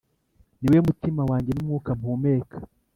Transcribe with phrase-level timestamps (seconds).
[0.61, 2.57] niwe mutima wanjye, n'umwuka mpumeka.